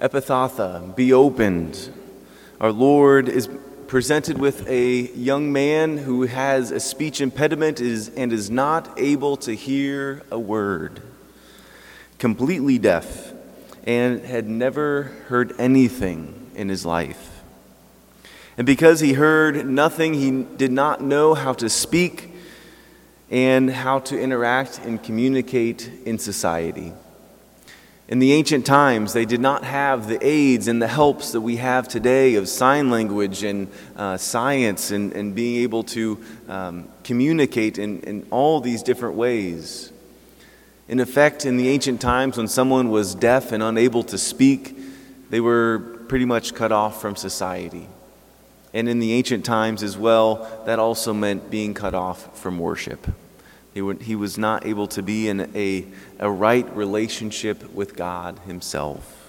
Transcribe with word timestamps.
Ephphatha, 0.00 0.94
be 0.96 1.12
opened. 1.12 1.92
Our 2.60 2.72
Lord 2.72 3.28
is 3.28 3.48
presented 3.86 4.38
with 4.38 4.66
a 4.68 5.12
young 5.12 5.52
man 5.52 5.98
who 5.98 6.22
has 6.22 6.72
a 6.72 6.80
speech 6.80 7.20
impediment 7.20 7.78
and 7.80 8.32
is 8.32 8.50
not 8.50 8.98
able 8.98 9.36
to 9.36 9.54
hear 9.54 10.22
a 10.32 10.38
word, 10.38 11.00
completely 12.18 12.78
deaf, 12.78 13.32
and 13.84 14.20
had 14.22 14.48
never 14.48 15.12
heard 15.28 15.54
anything 15.58 16.50
in 16.56 16.68
his 16.68 16.84
life. 16.84 17.42
And 18.56 18.66
because 18.66 18.98
he 19.00 19.12
heard 19.12 19.64
nothing, 19.66 20.14
he 20.14 20.42
did 20.42 20.72
not 20.72 21.02
know 21.02 21.34
how 21.34 21.52
to 21.54 21.68
speak 21.68 22.32
and 23.30 23.70
how 23.70 24.00
to 24.00 24.20
interact 24.20 24.80
and 24.84 25.02
communicate 25.02 25.88
in 26.04 26.18
society. 26.18 26.92
In 28.06 28.18
the 28.18 28.34
ancient 28.34 28.66
times, 28.66 29.14
they 29.14 29.24
did 29.24 29.40
not 29.40 29.64
have 29.64 30.08
the 30.08 30.18
aids 30.20 30.68
and 30.68 30.80
the 30.80 30.88
helps 30.88 31.32
that 31.32 31.40
we 31.40 31.56
have 31.56 31.88
today 31.88 32.34
of 32.34 32.50
sign 32.50 32.90
language 32.90 33.42
and 33.42 33.68
uh, 33.96 34.18
science 34.18 34.90
and, 34.90 35.12
and 35.14 35.34
being 35.34 35.62
able 35.62 35.84
to 35.84 36.22
um, 36.46 36.88
communicate 37.02 37.78
in, 37.78 38.00
in 38.00 38.26
all 38.30 38.60
these 38.60 38.82
different 38.82 39.14
ways. 39.14 39.90
In 40.86 41.00
effect, 41.00 41.46
in 41.46 41.56
the 41.56 41.70
ancient 41.70 42.02
times, 42.02 42.36
when 42.36 42.46
someone 42.46 42.90
was 42.90 43.14
deaf 43.14 43.52
and 43.52 43.62
unable 43.62 44.02
to 44.04 44.18
speak, 44.18 44.76
they 45.30 45.40
were 45.40 45.78
pretty 46.06 46.26
much 46.26 46.54
cut 46.54 46.72
off 46.72 47.00
from 47.00 47.16
society. 47.16 47.88
And 48.74 48.86
in 48.86 48.98
the 48.98 49.14
ancient 49.14 49.46
times 49.46 49.82
as 49.82 49.96
well, 49.96 50.62
that 50.66 50.78
also 50.78 51.14
meant 51.14 51.50
being 51.50 51.72
cut 51.72 51.94
off 51.94 52.38
from 52.38 52.58
worship. 52.58 53.06
He, 53.74 53.82
would, 53.82 54.02
he 54.02 54.14
was 54.14 54.38
not 54.38 54.64
able 54.64 54.86
to 54.88 55.02
be 55.02 55.28
in 55.28 55.50
a, 55.54 55.84
a 56.20 56.30
right 56.30 56.74
relationship 56.76 57.74
with 57.74 57.96
God 57.96 58.38
Himself. 58.46 59.20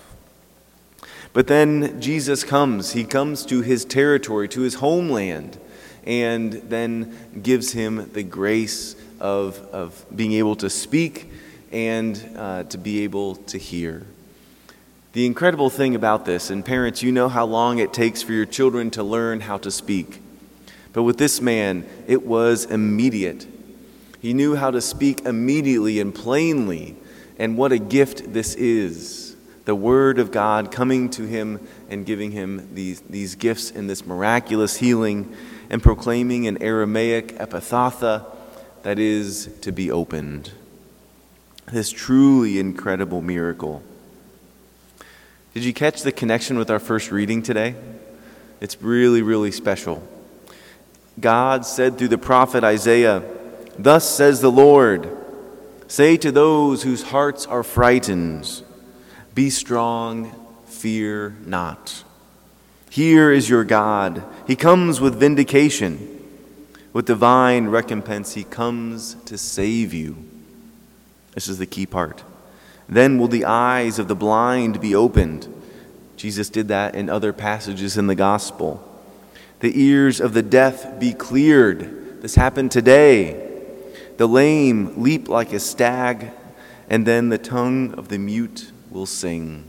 But 1.36 1.48
then 1.48 2.00
Jesus 2.00 2.46
comes. 2.46 2.94
He 2.94 3.04
comes 3.04 3.46
to 3.48 3.62
his 3.62 3.84
territory, 3.84 4.48
to 4.48 4.62
his 4.62 4.76
homeland, 4.76 5.60
and 6.06 6.54
then 6.54 7.42
gives 7.44 7.74
him 7.74 8.10
the 8.14 8.24
grace 8.24 8.96
of, 9.20 9.60
of 9.74 10.06
being 10.16 10.32
able 10.32 10.56
to 10.56 10.70
speak 10.70 11.30
and 11.74 12.24
uh, 12.38 12.64
to 12.64 12.78
be 12.78 13.04
able 13.04 13.36
to 13.36 13.58
hear. 13.58 14.06
The 15.12 15.26
incredible 15.26 15.70
thing 15.70 15.94
about 15.94 16.24
this, 16.24 16.50
and 16.50 16.64
parents, 16.64 17.04
you 17.04 17.12
know 17.12 17.28
how 17.28 17.46
long 17.46 17.80
it 17.80 17.92
takes 17.92 18.22
for 18.22 18.32
your 18.32 18.46
children 18.46 18.90
to 18.92 19.04
learn 19.04 19.42
how 19.42 19.58
to 19.58 19.72
speak. 19.72 20.22
But 20.94 21.04
with 21.04 21.18
this 21.18 21.42
man, 21.42 21.86
it 22.08 22.26
was 22.26 22.64
immediate. 22.64 23.46
He 24.26 24.34
knew 24.34 24.56
how 24.56 24.72
to 24.72 24.82
speak 24.82 25.24
immediately 25.28 26.00
and 26.00 26.12
plainly, 26.12 26.96
and 27.38 27.56
what 27.56 27.72
a 27.72 27.78
gift 27.78 28.34
this 28.34 28.56
is 28.56 29.36
the 29.66 29.76
Word 29.76 30.18
of 30.18 30.32
God 30.32 30.72
coming 30.72 31.12
to 31.12 31.28
him 31.28 31.60
and 31.92 32.08
giving 32.08 32.32
him 32.32 32.74
these, 32.74 33.02
these 33.02 33.36
gifts 33.36 33.70
in 33.70 33.86
this 33.86 34.04
miraculous 34.04 34.78
healing 34.78 35.32
and 35.70 35.84
proclaiming 35.84 36.48
an 36.48 36.60
Aramaic 36.60 37.38
ephphatha 37.38 38.26
that 38.82 38.98
is 38.98 39.48
to 39.62 39.72
be 39.72 39.92
opened. 39.92 40.54
This 41.72 41.92
truly 41.92 42.58
incredible 42.58 43.22
miracle. 43.22 43.84
Did 45.54 45.64
you 45.64 45.72
catch 45.72 46.02
the 46.02 46.12
connection 46.12 46.58
with 46.58 46.72
our 46.72 46.80
first 46.80 47.12
reading 47.12 47.44
today? 47.44 47.76
It's 48.60 48.82
really, 48.82 49.22
really 49.22 49.52
special. 49.52 50.02
God 51.20 51.64
said 51.64 52.00
through 52.00 52.08
the 52.08 52.18
prophet 52.18 52.64
Isaiah, 52.64 53.35
Thus 53.78 54.10
says 54.10 54.42
the 54.42 54.52
Lord 54.52 55.10
Say 55.88 56.18
to 56.18 56.32
those 56.32 56.84
whose 56.84 57.04
hearts 57.04 57.46
are 57.46 57.64
frightened, 57.64 58.64
Be 59.36 59.50
strong, 59.50 60.32
fear 60.66 61.36
not. 61.46 62.04
Here 62.90 63.32
is 63.32 63.50
your 63.50 63.64
God. 63.64 64.24
He 64.48 64.56
comes 64.56 65.00
with 65.00 65.20
vindication. 65.20 66.12
With 66.92 67.06
divine 67.06 67.68
recompense, 67.68 68.34
He 68.34 68.46
comes 68.46 69.16
to 69.26 69.38
save 69.38 69.94
you. 69.94 70.18
This 71.34 71.48
is 71.48 71.58
the 71.58 71.66
key 71.66 71.86
part. 71.86 72.24
Then 72.88 73.20
will 73.20 73.28
the 73.28 73.46
eyes 73.46 74.00
of 74.00 74.08
the 74.08 74.16
blind 74.16 74.80
be 74.80 74.96
opened. 74.96 75.54
Jesus 76.16 76.50
did 76.50 76.70
that 76.70 76.96
in 76.96 77.10
other 77.10 77.34
passages 77.34 77.98
in 77.98 78.08
the 78.08 78.16
gospel. 78.16 78.82
The 79.60 79.80
ears 79.80 80.22
of 80.22 80.34
the 80.34 80.42
deaf 80.42 81.00
be 81.00 81.14
cleared. 81.14 82.22
This 82.22 82.36
happened 82.36 82.72
today. 82.72 83.45
The 84.18 84.28
lame 84.28 85.02
leap 85.02 85.28
like 85.28 85.54
a 85.54 85.60
stag, 85.60 86.32
and 86.90 87.06
then 87.06 87.30
the 87.30 87.38
tongue 87.38 87.94
of 87.96 88.08
the 88.08 88.18
mute 88.18 88.72
will 88.90 89.06
sing. 89.06 89.66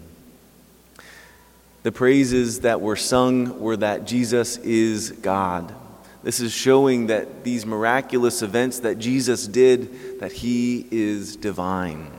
The 1.82 1.92
praises 1.92 2.60
that 2.60 2.80
were 2.80 2.96
sung 2.96 3.60
were 3.60 3.76
that 3.76 4.06
Jesus 4.06 4.56
is 4.58 5.12
God. 5.12 5.74
This 6.22 6.40
is 6.40 6.52
showing 6.52 7.06
that 7.06 7.44
these 7.44 7.64
miraculous 7.64 8.42
events 8.42 8.80
that 8.80 8.98
Jesus 8.98 9.46
did, 9.46 10.18
that 10.18 10.32
he 10.32 10.86
is 10.90 11.36
divine. 11.36 12.10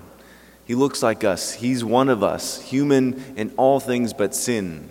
He 0.65 0.75
looks 0.75 1.03
like 1.03 1.23
us. 1.23 1.53
He's 1.53 1.83
one 1.83 2.07
of 2.07 2.23
us, 2.23 2.61
human 2.61 3.21
in 3.35 3.53
all 3.57 3.81
things 3.81 4.13
but 4.13 4.33
sin. 4.33 4.89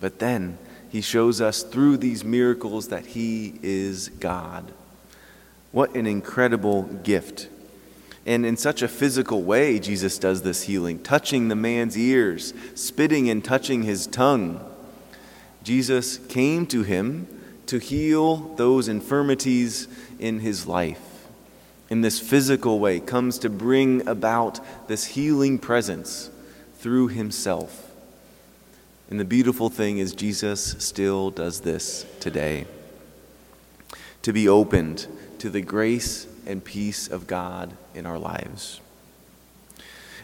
But 0.00 0.18
then 0.18 0.58
he 0.90 1.00
shows 1.00 1.40
us 1.40 1.62
through 1.62 1.98
these 1.98 2.24
miracles 2.24 2.88
that 2.88 3.06
he 3.06 3.58
is 3.62 4.08
God. 4.08 4.72
What 5.72 5.94
an 5.94 6.06
incredible 6.06 6.82
gift. 6.82 7.48
And 8.24 8.44
in 8.44 8.56
such 8.56 8.82
a 8.82 8.88
physical 8.88 9.42
way, 9.42 9.78
Jesus 9.78 10.18
does 10.18 10.42
this 10.42 10.62
healing, 10.62 11.02
touching 11.02 11.48
the 11.48 11.56
man's 11.56 11.96
ears, 11.96 12.52
spitting 12.74 13.30
and 13.30 13.44
touching 13.44 13.82
his 13.82 14.06
tongue. 14.06 14.60
Jesus 15.62 16.18
came 16.18 16.66
to 16.66 16.82
him 16.82 17.26
to 17.66 17.78
heal 17.78 18.54
those 18.56 18.88
infirmities 18.88 19.88
in 20.18 20.40
his 20.40 20.66
life. 20.66 21.26
In 21.90 22.02
this 22.02 22.20
physical 22.20 22.78
way, 22.80 23.00
comes 23.00 23.38
to 23.38 23.50
bring 23.50 24.06
about 24.06 24.60
this 24.88 25.06
healing 25.06 25.58
presence 25.58 26.30
through 26.76 27.08
himself. 27.08 27.90
And 29.10 29.18
the 29.18 29.24
beautiful 29.24 29.70
thing 29.70 29.98
is, 29.98 30.14
Jesus 30.14 30.76
still 30.78 31.30
does 31.30 31.60
this 31.60 32.04
today. 32.20 32.66
To 34.22 34.34
be 34.34 34.48
opened 34.48 35.06
to 35.40 35.50
the 35.50 35.60
grace 35.60 36.26
and 36.46 36.64
peace 36.64 37.08
of 37.08 37.26
God 37.26 37.72
in 37.94 38.06
our 38.06 38.18
lives. 38.18 38.80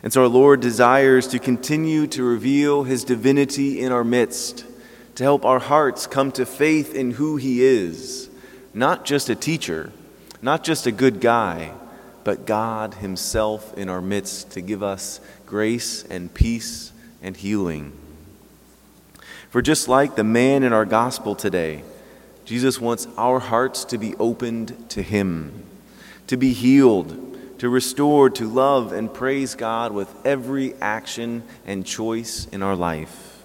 And 0.03 0.13
so 0.13 0.23
our 0.23 0.29
Lord 0.29 0.61
desires 0.61 1.27
to 1.29 1.39
continue 1.39 2.07
to 2.09 2.23
reveal 2.23 2.85
his 2.85 3.05
divinity 3.05 3.81
in 3.81 3.91
our 3.91 4.05
midst, 4.05 4.67
to 5.15 5.23
help 5.23 5.45
our 5.45 5.59
hearts 5.59 6.07
come 6.07 6.31
to 6.33 6.45
faith 6.45 6.95
in 6.95 7.13
who 7.13 7.37
he 7.37 7.63
is, 7.63 8.29
not 8.75 9.05
just 9.05 9.31
a 9.31 9.35
teacher, 9.35 9.93
not 10.43 10.63
just 10.63 10.87
a 10.87 10.93
good 10.93 11.21
guy, 11.21 11.73
but 12.23 12.47
God 12.47 12.95
himself 12.95 13.73
in 13.79 13.89
our 13.89 14.03
midst 14.03 14.51
to 14.53 14.61
give 14.61 14.83
us 14.83 15.21
grace 15.47 16.05
and 16.05 16.33
peace 16.35 16.93
and 17.23 17.37
healing. 17.37 17.93
For 19.51 19.63
just 19.63 19.89
like 19.89 20.17
the 20.17 20.25
man 20.25 20.65
in 20.65 20.73
our 20.73 20.85
gospel 20.85 21.35
today, 21.35 21.83
Jesus 22.45 22.79
wants 22.81 23.09
our 23.17 23.39
hearts 23.39 23.85
to 23.87 23.99
be 23.99 24.15
opened 24.17 24.91
to 24.91 25.03
Him, 25.03 25.65
to 26.27 26.37
be 26.37 26.53
healed, 26.53 27.59
to 27.59 27.69
restore, 27.69 28.29
to 28.31 28.47
love 28.47 28.93
and 28.93 29.13
praise 29.13 29.55
God 29.55 29.93
with 29.93 30.15
every 30.27 30.75
action 30.75 31.43
and 31.65 31.87
choice 31.87 32.47
in 32.53 32.63
our 32.63 32.77
life, 32.77 33.43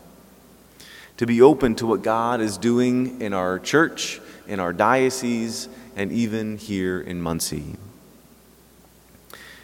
to 1.17 1.25
be 1.25 1.41
open 1.41 1.75
to 1.75 1.87
what 1.87 2.01
God 2.01 2.41
is 2.41 2.57
doing 2.57 3.21
in 3.21 3.33
our 3.33 3.59
church, 3.59 4.19
in 4.47 4.59
our 4.59 4.73
diocese, 4.73 5.69
and 5.95 6.11
even 6.11 6.57
here 6.57 6.99
in 6.99 7.21
Muncie. 7.21 7.75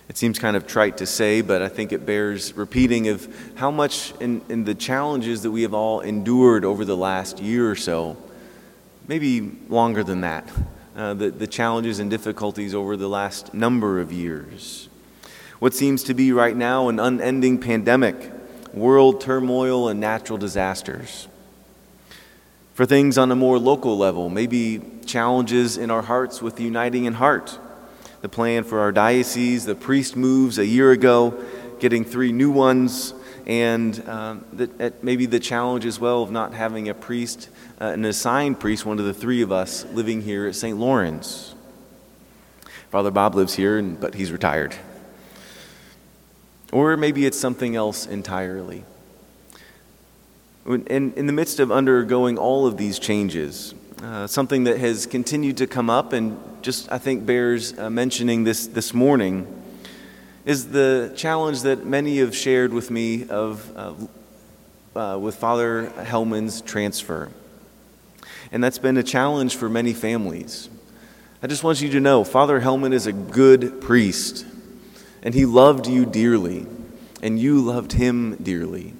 It 0.07 0.17
seems 0.17 0.37
kind 0.37 0.55
of 0.55 0.67
trite 0.67 0.97
to 0.97 1.05
say, 1.05 1.41
but 1.41 1.61
I 1.61 1.67
think 1.67 1.91
it 1.91 2.05
bears 2.05 2.53
repeating 2.53 3.09
of 3.09 3.27
how 3.55 3.71
much 3.71 4.13
in, 4.21 4.41
in 4.47 4.63
the 4.63 4.75
challenges 4.75 5.41
that 5.41 5.51
we 5.51 5.63
have 5.63 5.73
all 5.73 5.99
endured 5.99 6.63
over 6.63 6.85
the 6.85 6.95
last 6.95 7.39
year 7.39 7.69
or 7.69 7.75
so 7.75 8.15
maybe 9.07 9.51
longer 9.69 10.03
than 10.03 10.21
that, 10.21 10.49
uh, 10.95 11.13
the, 11.13 11.29
the 11.29 11.47
challenges 11.47 11.99
and 11.99 12.09
difficulties 12.09 12.73
over 12.73 12.97
the 12.97 13.07
last 13.07 13.53
number 13.53 13.99
of 13.99 14.11
years. 14.11 14.89
What 15.59 15.73
seems 15.73 16.03
to 16.03 16.13
be 16.13 16.31
right 16.31 16.55
now 16.55 16.89
an 16.89 16.99
unending 16.99 17.59
pandemic, 17.59 18.31
world 18.73 19.21
turmoil, 19.21 19.87
and 19.87 19.99
natural 19.99 20.37
disasters. 20.37 21.27
For 22.73 22.85
things 22.85 23.17
on 23.17 23.31
a 23.31 23.35
more 23.35 23.57
local 23.57 23.97
level, 23.97 24.29
maybe 24.29 24.81
challenges 25.05 25.77
in 25.77 25.89
our 25.89 26.01
hearts 26.01 26.41
with 26.41 26.59
Uniting 26.59 27.05
in 27.05 27.13
Heart, 27.13 27.57
the 28.21 28.27
plan 28.27 28.63
for 28.63 28.79
our 28.79 28.91
diocese, 28.91 29.65
the 29.65 29.75
priest 29.75 30.17
moves 30.17 30.57
a 30.57 30.65
year 30.65 30.91
ago, 30.91 31.41
getting 31.79 32.03
three 32.03 32.33
new 32.33 32.51
ones, 32.51 33.13
and 33.45 33.93
the, 33.93 34.93
maybe 35.01 35.25
the 35.25 35.39
challenge 35.39 35.85
as 35.85 35.99
well 35.99 36.23
of 36.23 36.31
not 36.31 36.53
having 36.53 36.89
a 36.89 36.93
priest 36.93 37.49
uh, 37.79 37.85
an 37.85 38.05
assigned 38.05 38.59
priest, 38.59 38.85
one 38.85 38.99
of 38.99 39.05
the 39.05 39.13
three 39.13 39.41
of 39.41 39.51
us, 39.51 39.85
living 39.91 40.21
here 40.21 40.47
at 40.47 40.55
St. 40.55 40.77
Lawrence. 40.77 41.53
Father 42.89 43.11
Bob 43.11 43.35
lives 43.35 43.55
here, 43.55 43.81
but 43.81 44.13
he's 44.13 44.31
retired. 44.31 44.73
Or 46.71 46.95
maybe 46.95 47.25
it's 47.25 47.39
something 47.39 47.75
else 47.75 48.05
entirely. 48.05 48.85
In, 50.65 51.13
in 51.13 51.27
the 51.27 51.33
midst 51.33 51.59
of 51.59 51.71
undergoing 51.71 52.37
all 52.37 52.65
of 52.65 52.77
these 52.77 52.97
changes, 52.97 53.75
uh, 54.01 54.25
something 54.25 54.63
that 54.63 54.79
has 54.79 55.05
continued 55.05 55.57
to 55.57 55.67
come 55.67 55.89
up 55.89 56.13
and 56.13 56.39
just, 56.61 56.91
I 56.91 56.97
think, 56.97 57.25
bears 57.25 57.77
uh, 57.77 57.89
mentioning 57.89 58.45
this, 58.45 58.67
this 58.67 58.93
morning 58.93 59.45
is 60.45 60.69
the 60.69 61.11
challenge 61.15 61.63
that 61.63 61.85
many 61.85 62.19
have 62.19 62.35
shared 62.35 62.71
with 62.71 62.91
me 62.91 63.27
of, 63.27 63.75
uh, 63.75 63.93
uh 64.97 65.17
with 65.17 65.35
Father 65.35 65.91
Hellman's 65.97 66.61
transfer. 66.61 67.29
And 68.51 68.63
that's 68.63 68.77
been 68.77 68.97
a 68.97 69.03
challenge 69.03 69.55
for 69.55 69.67
many 69.67 69.91
families. 69.91 70.69
I 71.41 71.47
just 71.47 71.63
want 71.63 71.81
you 71.81 71.89
to 71.89 71.99
know 71.99 72.23
Father 72.23 72.61
Hellman 72.61 72.93
is 72.93 73.07
a 73.07 73.11
good 73.11 73.81
priest, 73.81 74.45
and 75.23 75.33
he 75.33 75.45
loved 75.45 75.87
you 75.87 76.05
dearly, 76.05 76.67
and 77.23 77.39
you 77.39 77.59
loved 77.59 77.93
him 77.93 78.35
dearly. 78.35 78.93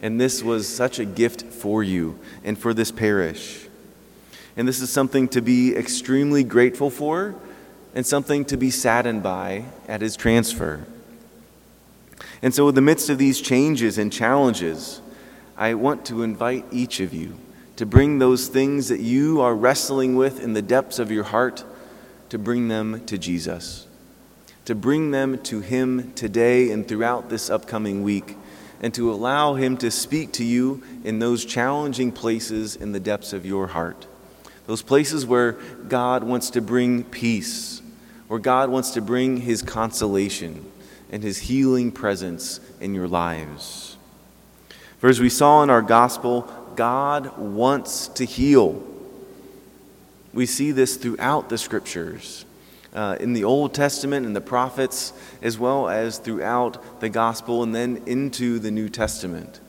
And 0.00 0.20
this 0.20 0.42
was 0.42 0.66
such 0.66 0.98
a 0.98 1.04
gift 1.04 1.44
for 1.44 1.82
you 1.84 2.18
and 2.42 2.58
for 2.58 2.74
this 2.74 2.90
parish. 2.90 3.68
And 4.56 4.66
this 4.66 4.80
is 4.80 4.90
something 4.90 5.28
to 5.28 5.40
be 5.40 5.76
extremely 5.76 6.44
grateful 6.44 6.90
for 6.90 7.36
and 7.94 8.06
something 8.06 8.44
to 8.46 8.56
be 8.56 8.70
saddened 8.70 9.22
by 9.22 9.64
at 9.86 10.00
his 10.00 10.16
transfer. 10.16 10.84
And 12.40 12.54
so, 12.54 12.68
in 12.68 12.74
the 12.74 12.80
midst 12.80 13.08
of 13.08 13.18
these 13.18 13.40
changes 13.40 13.98
and 13.98 14.12
challenges, 14.12 15.00
I 15.56 15.74
want 15.74 16.04
to 16.06 16.22
invite 16.22 16.64
each 16.72 17.00
of 17.00 17.12
you 17.12 17.36
to 17.76 17.86
bring 17.86 18.18
those 18.18 18.48
things 18.48 18.88
that 18.88 19.00
you 19.00 19.40
are 19.40 19.54
wrestling 19.54 20.16
with 20.16 20.42
in 20.42 20.52
the 20.52 20.62
depths 20.62 20.98
of 20.98 21.10
your 21.10 21.24
heart, 21.24 21.64
to 22.28 22.38
bring 22.38 22.68
them 22.68 23.04
to 23.06 23.18
Jesus, 23.18 23.86
to 24.64 24.74
bring 24.74 25.10
them 25.10 25.38
to 25.44 25.60
Him 25.60 26.12
today 26.14 26.70
and 26.70 26.86
throughout 26.86 27.28
this 27.28 27.50
upcoming 27.50 28.02
week, 28.02 28.36
and 28.80 28.92
to 28.94 29.12
allow 29.12 29.54
Him 29.54 29.76
to 29.78 29.90
speak 29.90 30.32
to 30.34 30.44
you 30.44 30.82
in 31.04 31.18
those 31.18 31.44
challenging 31.44 32.12
places 32.12 32.76
in 32.76 32.92
the 32.92 33.00
depths 33.00 33.32
of 33.32 33.46
your 33.46 33.68
heart. 33.68 34.06
Those 34.66 34.82
places 34.82 35.26
where 35.26 35.52
God 35.88 36.24
wants 36.24 36.50
to 36.50 36.60
bring 36.60 37.04
peace, 37.04 37.81
where 38.32 38.40
God 38.40 38.70
wants 38.70 38.92
to 38.92 39.02
bring 39.02 39.36
His 39.36 39.60
consolation 39.60 40.64
and 41.10 41.22
His 41.22 41.36
healing 41.36 41.92
presence 41.92 42.60
in 42.80 42.94
your 42.94 43.06
lives. 43.06 43.98
For 44.96 45.10
as 45.10 45.20
we 45.20 45.28
saw 45.28 45.62
in 45.62 45.68
our 45.68 45.82
gospel, 45.82 46.50
God 46.74 47.36
wants 47.36 48.08
to 48.08 48.24
heal. 48.24 48.82
We 50.32 50.46
see 50.46 50.72
this 50.72 50.96
throughout 50.96 51.50
the 51.50 51.58
scriptures, 51.58 52.46
uh, 52.94 53.18
in 53.20 53.34
the 53.34 53.44
Old 53.44 53.74
Testament 53.74 54.24
and 54.24 54.34
the 54.34 54.40
prophets, 54.40 55.12
as 55.42 55.58
well 55.58 55.90
as 55.90 56.16
throughout 56.16 57.02
the 57.02 57.10
gospel 57.10 57.62
and 57.62 57.74
then 57.74 58.02
into 58.06 58.58
the 58.58 58.70
New 58.70 58.88
Testament. 58.88 59.60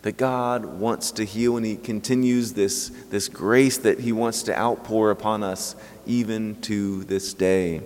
That 0.00 0.16
God 0.16 0.64
wants 0.64 1.10
to 1.10 1.24
heal, 1.24 1.58
and 1.58 1.66
He 1.66 1.76
continues 1.76 2.54
this, 2.54 2.88
this 3.10 3.28
grace 3.28 3.76
that 3.76 4.00
He 4.00 4.12
wants 4.12 4.44
to 4.44 4.58
outpour 4.58 5.10
upon 5.10 5.42
us 5.42 5.76
even 6.06 6.58
to 6.62 7.04
this 7.04 7.34
day. 7.34 7.82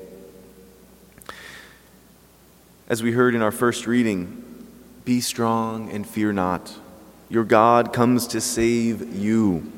As 2.92 3.02
we 3.02 3.12
heard 3.12 3.34
in 3.34 3.40
our 3.40 3.50
first 3.50 3.86
reading, 3.86 4.44
be 5.06 5.22
strong 5.22 5.90
and 5.90 6.06
fear 6.06 6.30
not. 6.30 6.74
Your 7.30 7.42
God 7.42 7.90
comes 7.94 8.26
to 8.26 8.38
save 8.38 9.16
you, 9.16 9.72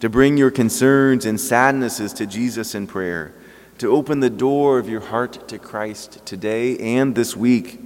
to 0.00 0.10
bring 0.10 0.36
your 0.36 0.50
concerns 0.50 1.24
and 1.24 1.40
sadnesses 1.40 2.12
to 2.12 2.26
Jesus 2.26 2.74
in 2.74 2.86
prayer, 2.86 3.32
to 3.78 3.90
open 3.90 4.20
the 4.20 4.28
door 4.28 4.78
of 4.78 4.90
your 4.90 5.00
heart 5.00 5.48
to 5.48 5.58
Christ 5.58 6.20
today 6.26 6.76
and 6.76 7.14
this 7.14 7.34
week, 7.34 7.80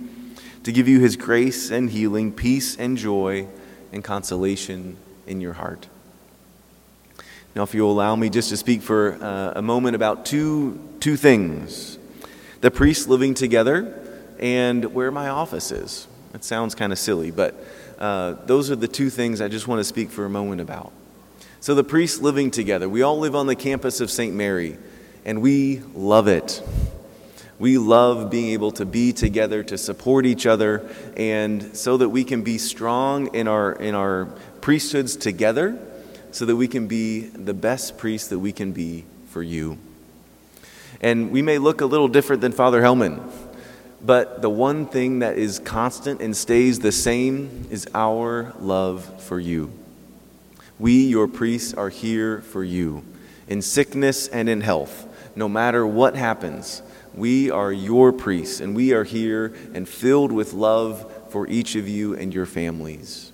to 0.65 0.73
give 0.73 0.89
you 0.89 0.99
his 0.99 1.15
grace 1.15 1.71
and 1.71 1.89
healing, 1.89 2.33
peace 2.33 2.77
and 2.77 2.99
joy, 2.99 3.47
and 3.93 4.03
consolation 4.03 4.97
in 5.25 5.41
your 5.41 5.53
heart. 5.53 5.87
Now, 7.55 7.63
if 7.63 7.75
you'll 7.75 7.93
allow 7.93 8.17
me 8.17 8.29
just 8.29 8.49
to 8.49 8.57
speak 8.57 8.83
for 8.83 9.23
uh, 9.23 9.53
a 9.55 9.63
moment 9.63 9.95
about 9.95 10.27
two, 10.27 10.83
two 10.99 11.17
things 11.17 11.97
the 12.61 12.73
priests 12.73 13.07
living 13.07 13.35
together 13.35 14.01
and 14.39 14.95
where 14.95 15.11
my 15.11 15.29
office 15.29 15.71
is. 15.71 16.07
It 16.35 16.45
sounds 16.45 16.75
kind 16.75 16.93
of 16.93 16.99
silly, 16.99 17.31
but 17.31 17.55
uh, 17.99 18.35
those 18.47 18.71
are 18.71 18.77
the 18.77 18.89
two 18.89 19.11
things 19.11 19.41
I 19.41 19.49
just 19.49 19.69
want 19.69 19.81
to 19.81 19.85
speak 19.85 20.11
for 20.11 20.25
a 20.25 20.31
moment 20.31 20.61
about. 20.61 20.93
So, 21.61 21.75
the 21.75 21.85
priests 21.85 22.21
living 22.21 22.51
together. 22.51 22.89
We 22.89 23.03
all 23.03 23.19
live 23.19 23.35
on 23.35 23.47
the 23.47 23.57
campus 23.57 24.01
of 24.01 24.11
St. 24.11 24.35
Mary, 24.35 24.77
and 25.25 25.41
we 25.41 25.79
love 25.95 26.29
it. 26.29 26.63
We 27.59 27.79
love 27.79 28.31
being 28.31 28.51
able 28.51 28.73
to 28.73 28.85
be 28.85 29.13
together, 29.13 29.63
to 29.63 29.79
support 29.79 30.27
each 30.27 30.45
other, 30.45 30.87
and 31.17 31.77
so 31.77 31.97
that 31.97 32.09
we 32.09 32.25
can 32.25 32.43
be 32.43 32.59
strong 32.59 33.35
in 33.35 33.49
our, 33.49 33.73
in 33.73 33.95
our 33.95 34.27
priesthoods 34.61 35.17
together, 35.17 35.79
so 36.33 36.45
that 36.47 36.57
we 36.57 36.67
can 36.67 36.89
be 36.89 37.21
the 37.21 37.55
best 37.55 37.97
priests 37.97 38.29
that 38.29 38.41
we 38.41 38.53
can 38.53 38.73
be 38.73 39.05
for 39.31 39.43
you. 39.43 39.79
And 41.01 41.31
we 41.31 41.43
may 41.43 41.59
look 41.59 41.81
a 41.81 41.87
little 41.87 42.09
different 42.09 42.43
than 42.43 42.53
Father 42.53 42.83
Hellman. 42.83 43.23
But 44.05 44.43
the 44.43 44.51
one 44.51 44.87
thing 44.87 45.21
that 45.21 45.39
is 45.39 45.59
constant 45.59 46.21
and 46.21 46.37
stays 46.37 46.81
the 46.81 46.93
same 46.93 47.67
is 47.71 47.89
our 47.95 48.53
love 48.61 49.23
for 49.23 49.41
you. 49.41 49.73
We, 50.79 51.07
your 51.07 51.27
priests, 51.27 51.73
are 51.73 51.89
here 51.89 52.43
for 52.43 52.63
you 52.63 53.03
in 53.49 53.63
sickness 53.63 54.29
and 54.29 54.49
in 54.49 54.61
health. 54.61 55.07
No 55.35 55.49
matter 55.49 55.87
what 55.87 56.17
happens, 56.17 56.83
we 57.15 57.51
are 57.51 57.73
your 57.73 58.13
priests, 58.13 58.61
and 58.61 58.77
we 58.77 58.93
are 58.93 59.05
here 59.05 59.55
and 59.73 59.89
filled 59.89 60.33
with 60.33 60.53
love 60.53 61.11
for 61.31 61.47
each 61.49 61.75
of 61.75 61.89
you 61.89 62.15
and 62.15 62.35
your 62.35 62.47
families. 62.47 63.33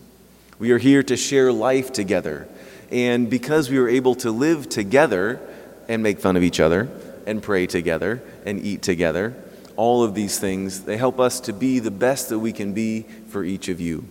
We 0.61 0.71
are 0.71 0.79
here 0.79 1.03
to 1.05 1.17
share 1.17 1.53
life 1.53 1.93
together. 1.93 2.47
And 2.93 3.29
because 3.29 3.71
we 3.71 3.79
are 3.79 3.89
able 3.89 4.15
to 4.17 4.31
live 4.31 4.69
together 4.69 5.41
and 5.89 6.03
make 6.03 6.21
fun 6.21 6.37
of 6.37 6.43
each 6.43 6.61
other 6.61 6.89
and 7.27 7.43
pray 7.43 7.67
together 7.67 8.23
and 8.45 8.65
eat 8.65 8.83
together, 8.83 9.35
all 9.81 10.05
of 10.05 10.15
these 10.15 10.39
things, 10.39 10.83
they 10.83 10.99
help 10.99 11.19
us 11.19 11.41
to 11.41 11.55
be 11.55 11.79
the 11.79 11.91
best 11.91 12.29
that 12.29 12.39
we 12.39 12.53
can 12.53 12.75
be 12.75 13.01
for 13.31 13.43
each 13.43 13.71
of 13.71 13.81
you. 13.81 14.05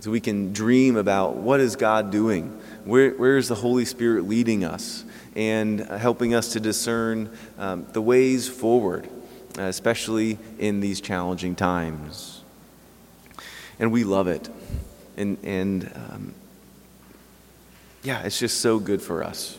So 0.00 0.10
we 0.10 0.20
can 0.20 0.54
dream 0.54 0.96
about 0.96 1.36
what 1.36 1.60
is 1.60 1.76
God 1.76 2.10
doing? 2.10 2.58
Where, 2.86 3.10
where 3.10 3.36
is 3.36 3.48
the 3.48 3.56
Holy 3.56 3.84
Spirit 3.84 4.26
leading 4.26 4.64
us? 4.64 5.04
And 5.34 5.80
helping 5.80 6.32
us 6.32 6.54
to 6.54 6.60
discern 6.60 7.28
um, 7.58 7.86
the 7.92 8.00
ways 8.00 8.48
forward, 8.48 9.06
especially 9.58 10.38
in 10.58 10.80
these 10.80 11.02
challenging 11.02 11.56
times. 11.56 12.40
And 13.78 13.92
we 13.92 14.02
love 14.02 14.28
it. 14.28 14.48
And, 15.18 15.36
and 15.44 15.92
um, 15.94 16.34
yeah, 18.02 18.22
it's 18.22 18.38
just 18.38 18.62
so 18.62 18.78
good 18.78 19.02
for 19.02 19.22
us. 19.22 19.58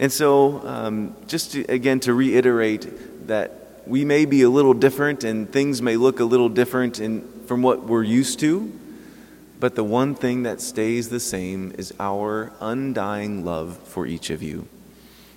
And 0.00 0.10
so, 0.10 0.66
um, 0.66 1.14
just 1.28 1.52
to, 1.52 1.64
again, 1.66 2.00
to 2.00 2.12
reiterate 2.12 3.28
that 3.28 3.67
we 3.88 4.04
may 4.04 4.26
be 4.26 4.42
a 4.42 4.50
little 4.50 4.74
different 4.74 5.24
and 5.24 5.50
things 5.50 5.80
may 5.80 5.96
look 5.96 6.20
a 6.20 6.24
little 6.24 6.50
different 6.50 7.00
in, 7.00 7.26
from 7.46 7.62
what 7.62 7.84
we're 7.84 8.02
used 8.02 8.38
to, 8.40 8.70
but 9.58 9.74
the 9.74 9.84
one 9.84 10.14
thing 10.14 10.42
that 10.42 10.60
stays 10.60 11.08
the 11.08 11.18
same 11.18 11.72
is 11.78 11.94
our 11.98 12.52
undying 12.60 13.44
love 13.44 13.78
for 13.78 14.06
each 14.06 14.28
of 14.30 14.42
you. 14.42 14.68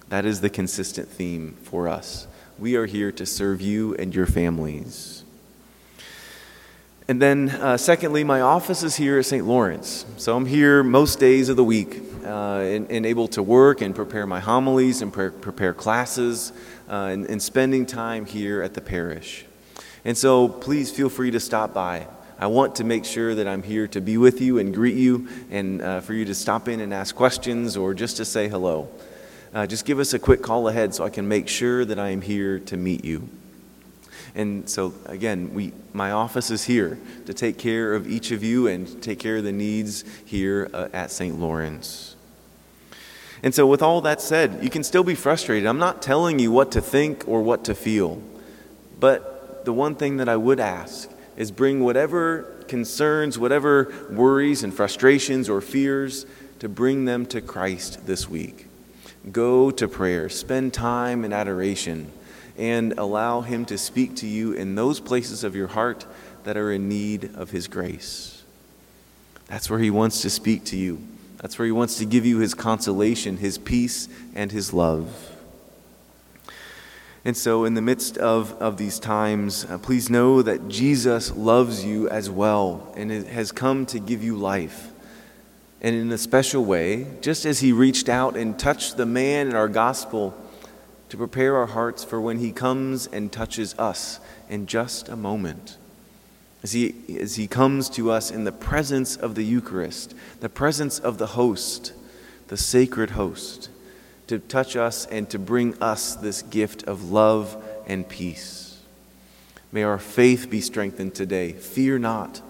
That 0.09 0.25
is 0.25 0.41
the 0.41 0.49
consistent 0.49 1.07
theme 1.07 1.57
for 1.63 1.87
us. 1.87 2.27
We 2.59 2.75
are 2.75 2.85
here 2.85 3.11
to 3.13 3.25
serve 3.25 3.61
you 3.61 3.95
and 3.95 4.13
your 4.13 4.27
families. 4.27 5.23
And 7.11 7.21
then, 7.21 7.49
uh, 7.49 7.75
secondly, 7.75 8.23
my 8.23 8.39
office 8.39 8.83
is 8.83 8.95
here 8.95 9.19
at 9.19 9.25
St. 9.25 9.45
Lawrence. 9.45 10.05
So 10.15 10.33
I'm 10.33 10.45
here 10.45 10.81
most 10.81 11.19
days 11.19 11.49
of 11.49 11.57
the 11.57 11.63
week 11.65 12.01
uh, 12.23 12.59
and, 12.59 12.89
and, 12.89 13.05
able 13.05 13.27
to 13.27 13.43
work 13.43 13.81
and 13.81 13.93
prepare 13.93 14.25
my 14.25 14.39
homilies 14.39 15.01
and 15.01 15.11
pre- 15.11 15.29
prepare 15.29 15.73
classes 15.73 16.53
uh, 16.89 17.09
and, 17.11 17.25
and 17.25 17.41
spending 17.41 17.85
time 17.85 18.25
here 18.25 18.61
at 18.61 18.75
the 18.75 18.79
parish. 18.79 19.43
And 20.05 20.17
so 20.17 20.47
please 20.47 20.89
feel 20.89 21.09
free 21.09 21.31
to 21.31 21.39
stop 21.41 21.73
by. 21.73 22.07
I 22.39 22.47
want 22.47 22.75
to 22.75 22.85
make 22.85 23.03
sure 23.03 23.35
that 23.35 23.45
I'm 23.45 23.61
here 23.61 23.89
to 23.89 23.99
be 23.99 24.17
with 24.17 24.39
you 24.39 24.59
and 24.59 24.73
greet 24.73 24.95
you 24.95 25.27
and 25.49 25.81
uh, 25.81 25.99
for 25.99 26.13
you 26.13 26.23
to 26.23 26.33
stop 26.33 26.69
in 26.69 26.79
and 26.79 26.93
ask 26.93 27.13
questions 27.13 27.75
or 27.75 27.93
just 27.93 28.15
to 28.17 28.23
say 28.23 28.47
hello. 28.47 28.87
Uh, 29.53 29.67
just 29.67 29.83
give 29.83 29.99
us 29.99 30.13
a 30.13 30.19
quick 30.19 30.41
call 30.41 30.69
ahead 30.69 30.95
so 30.95 31.03
I 31.03 31.09
can 31.09 31.27
make 31.27 31.49
sure 31.49 31.83
that 31.83 31.99
I 31.99 32.11
am 32.11 32.21
here 32.21 32.57
to 32.59 32.77
meet 32.77 33.03
you. 33.03 33.27
And 34.33 34.69
so, 34.69 34.93
again, 35.05 35.53
we, 35.53 35.73
my 35.93 36.11
office 36.11 36.51
is 36.51 36.63
here 36.63 36.97
to 37.25 37.33
take 37.33 37.57
care 37.57 37.93
of 37.93 38.07
each 38.07 38.31
of 38.31 38.43
you 38.43 38.67
and 38.67 39.01
take 39.01 39.19
care 39.19 39.37
of 39.37 39.43
the 39.43 39.51
needs 39.51 40.05
here 40.25 40.69
uh, 40.73 40.87
at 40.93 41.11
St. 41.11 41.39
Lawrence. 41.39 42.15
And 43.43 43.53
so, 43.53 43.65
with 43.67 43.81
all 43.81 44.01
that 44.01 44.21
said, 44.21 44.63
you 44.63 44.69
can 44.69 44.83
still 44.83 45.03
be 45.03 45.15
frustrated. 45.15 45.67
I'm 45.67 45.79
not 45.79 46.01
telling 46.01 46.39
you 46.39 46.51
what 46.51 46.71
to 46.73 46.81
think 46.81 47.27
or 47.27 47.41
what 47.41 47.65
to 47.65 47.75
feel. 47.75 48.21
But 48.99 49.65
the 49.65 49.73
one 49.73 49.95
thing 49.95 50.17
that 50.17 50.29
I 50.29 50.37
would 50.37 50.59
ask 50.59 51.09
is 51.35 51.51
bring 51.51 51.83
whatever 51.83 52.43
concerns, 52.67 53.37
whatever 53.37 53.93
worries 54.09 54.63
and 54.63 54.73
frustrations 54.73 55.49
or 55.49 55.59
fears, 55.59 56.25
to 56.59 56.69
bring 56.69 57.05
them 57.05 57.25
to 57.25 57.41
Christ 57.41 58.05
this 58.05 58.29
week. 58.29 58.67
Go 59.31 59.71
to 59.71 59.87
prayer, 59.87 60.29
spend 60.29 60.73
time 60.73 61.25
in 61.25 61.33
adoration, 61.33 62.11
and 62.57 62.93
allow 62.97 63.41
Him 63.41 63.65
to 63.65 63.77
speak 63.77 64.15
to 64.17 64.27
you 64.27 64.53
in 64.53 64.75
those 64.75 64.99
places 64.99 65.43
of 65.43 65.55
your 65.55 65.67
heart 65.67 66.05
that 66.43 66.57
are 66.57 66.71
in 66.71 66.89
need 66.89 67.35
of 67.35 67.51
His 67.51 67.67
grace. 67.67 68.43
That's 69.47 69.69
where 69.69 69.79
He 69.79 69.89
wants 69.89 70.21
to 70.21 70.29
speak 70.29 70.63
to 70.65 70.77
you. 70.77 71.01
That's 71.37 71.57
where 71.57 71.65
He 71.65 71.71
wants 71.71 71.97
to 71.97 72.05
give 72.05 72.25
you 72.25 72.39
His 72.39 72.53
consolation, 72.53 73.37
His 73.37 73.57
peace, 73.57 74.07
and 74.35 74.51
His 74.51 74.73
love. 74.73 75.31
And 77.23 77.37
so, 77.37 77.65
in 77.65 77.75
the 77.75 77.81
midst 77.81 78.17
of, 78.17 78.53
of 78.61 78.77
these 78.77 78.97
times, 78.97 79.65
uh, 79.65 79.77
please 79.77 80.09
know 80.09 80.41
that 80.41 80.67
Jesus 80.69 81.35
loves 81.35 81.85
you 81.85 82.09
as 82.09 82.31
well 82.31 82.93
and 82.97 83.11
has 83.11 83.51
come 83.51 83.85
to 83.87 83.99
give 83.99 84.23
you 84.23 84.35
life. 84.35 84.91
And 85.81 85.95
in 85.95 86.11
a 86.11 86.17
special 86.17 86.65
way, 86.65 87.05
just 87.21 87.45
as 87.45 87.59
He 87.59 87.73
reached 87.73 88.09
out 88.09 88.35
and 88.35 88.57
touched 88.57 88.97
the 88.97 89.05
man 89.05 89.47
in 89.47 89.55
our 89.55 89.67
gospel 89.67 90.35
to 91.11 91.17
prepare 91.17 91.57
our 91.57 91.67
hearts 91.67 92.05
for 92.05 92.21
when 92.21 92.39
He 92.39 92.53
comes 92.53 93.05
and 93.05 93.31
touches 93.31 93.77
us 93.77 94.21
in 94.49 94.65
just 94.65 95.09
a 95.09 95.15
moment. 95.17 95.75
As 96.63 96.71
he, 96.71 96.95
as 97.19 97.35
he 97.35 97.47
comes 97.47 97.89
to 97.89 98.11
us 98.11 98.31
in 98.31 98.45
the 98.45 98.51
presence 98.51 99.17
of 99.17 99.35
the 99.35 99.43
Eucharist, 99.43 100.15
the 100.39 100.47
presence 100.47 100.99
of 100.99 101.17
the 101.17 101.27
host, 101.27 101.91
the 102.47 102.55
sacred 102.55 103.11
host, 103.11 103.69
to 104.27 104.39
touch 104.39 104.77
us 104.77 105.05
and 105.07 105.29
to 105.31 105.37
bring 105.37 105.77
us 105.81 106.15
this 106.15 106.43
gift 106.43 106.83
of 106.83 107.11
love 107.11 107.61
and 107.87 108.07
peace. 108.07 108.79
May 109.71 109.83
our 109.83 109.97
faith 109.97 110.49
be 110.49 110.61
strengthened 110.61 111.13
today. 111.13 111.51
Fear 111.51 111.99
not. 111.99 112.41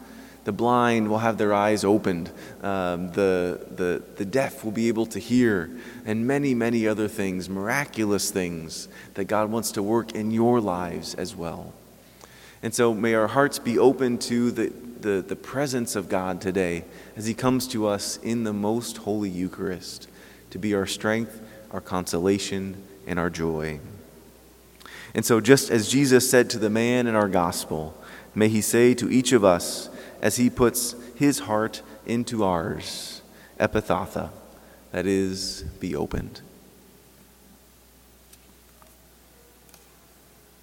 The 0.43 0.51
blind 0.51 1.09
will 1.09 1.19
have 1.19 1.37
their 1.37 1.53
eyes 1.53 1.83
opened. 1.83 2.31
Um, 2.63 3.11
the, 3.11 3.65
the, 3.75 4.01
the 4.15 4.25
deaf 4.25 4.63
will 4.63 4.71
be 4.71 4.87
able 4.87 5.05
to 5.07 5.19
hear. 5.19 5.69
And 6.05 6.25
many, 6.25 6.55
many 6.55 6.87
other 6.87 7.07
things, 7.07 7.47
miraculous 7.47 8.31
things 8.31 8.87
that 9.13 9.25
God 9.25 9.51
wants 9.51 9.71
to 9.73 9.83
work 9.83 10.13
in 10.13 10.31
your 10.31 10.59
lives 10.59 11.13
as 11.13 11.35
well. 11.35 11.73
And 12.63 12.73
so 12.73 12.93
may 12.93 13.13
our 13.13 13.27
hearts 13.27 13.59
be 13.59 13.77
open 13.77 14.17
to 14.19 14.51
the, 14.51 14.73
the, 14.99 15.23
the 15.27 15.35
presence 15.35 15.95
of 15.95 16.09
God 16.09 16.41
today 16.41 16.85
as 17.15 17.25
He 17.25 17.33
comes 17.33 17.67
to 17.69 17.87
us 17.87 18.17
in 18.17 18.43
the 18.43 18.53
most 18.53 18.97
holy 18.97 19.29
Eucharist 19.29 20.07
to 20.51 20.59
be 20.59 20.73
our 20.73 20.85
strength, 20.85 21.41
our 21.71 21.81
consolation, 21.81 22.81
and 23.07 23.17
our 23.17 23.29
joy. 23.29 23.79
And 25.13 25.25
so, 25.25 25.39
just 25.39 25.69
as 25.69 25.89
Jesus 25.89 26.29
said 26.29 26.49
to 26.51 26.59
the 26.59 26.69
man 26.69 27.07
in 27.07 27.15
our 27.15 27.27
gospel, 27.27 27.97
may 28.35 28.47
He 28.47 28.61
say 28.61 28.93
to 28.95 29.09
each 29.09 29.33
of 29.33 29.43
us 29.43 29.89
as 30.21 30.37
He 30.37 30.49
puts 30.49 30.95
His 31.15 31.39
heart 31.39 31.81
into 32.05 32.43
ours, 32.43 33.21
Ephphatha, 33.59 34.29
that 34.91 35.05
is, 35.05 35.63
be 35.79 35.95
opened. 35.95 36.41